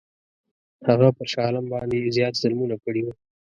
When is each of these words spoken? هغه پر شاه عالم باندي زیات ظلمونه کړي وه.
هغه 0.87 1.07
پر 1.17 1.27
شاه 1.31 1.45
عالم 1.47 1.65
باندي 1.71 1.99
زیات 2.15 2.33
ظلمونه 2.41 2.75
کړي 2.83 3.01
وه. 3.03 3.13